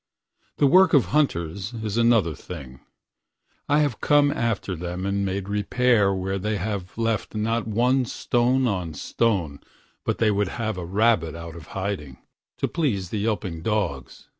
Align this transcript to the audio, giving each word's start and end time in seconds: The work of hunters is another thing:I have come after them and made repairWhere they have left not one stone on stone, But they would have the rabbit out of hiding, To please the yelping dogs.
The 0.57 0.65
work 0.65 0.95
of 0.95 1.05
hunters 1.13 1.75
is 1.75 1.95
another 1.95 2.33
thing:I 2.33 3.81
have 3.81 4.01
come 4.01 4.31
after 4.31 4.75
them 4.75 5.05
and 5.05 5.23
made 5.23 5.43
repairWhere 5.43 6.41
they 6.41 6.57
have 6.57 6.97
left 6.97 7.35
not 7.35 7.67
one 7.67 8.05
stone 8.05 8.65
on 8.65 8.95
stone, 8.95 9.59
But 10.03 10.17
they 10.17 10.31
would 10.31 10.47
have 10.57 10.73
the 10.77 10.85
rabbit 10.85 11.35
out 11.35 11.55
of 11.55 11.67
hiding, 11.77 12.17
To 12.57 12.67
please 12.67 13.11
the 13.11 13.19
yelping 13.19 13.61
dogs. 13.61 14.27